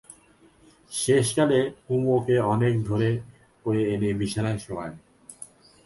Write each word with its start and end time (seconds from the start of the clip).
শেষকালে 0.91 1.59
কুমু 1.85 2.09
ওকে 2.17 2.35
অনেক 2.53 2.73
ধরে 2.85 3.09
কয়ে 3.65 3.83
এনে 3.93 4.09
বিছানায় 4.13 4.59
শোওয়ায়। 4.59 4.95